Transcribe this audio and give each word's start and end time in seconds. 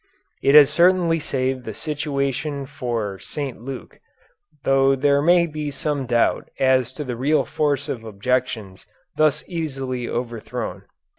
It 0.41 0.55
has 0.55 0.71
certainly 0.71 1.19
saved 1.19 1.63
the 1.63 1.75
situation 1.75 2.65
for 2.65 3.19
St. 3.19 3.61
Luke, 3.61 3.99
though 4.63 4.95
there 4.95 5.21
may 5.21 5.45
be 5.45 5.69
some 5.69 6.07
doubt 6.07 6.49
as 6.59 6.91
to 6.93 7.03
the 7.03 7.15
real 7.15 7.45
force 7.45 7.87
of 7.87 8.03
objections 8.03 8.87
thus 9.15 9.43
easily 9.47 10.09
overthrown. 10.09 10.85